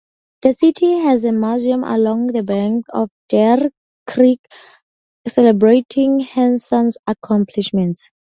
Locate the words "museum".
1.31-1.83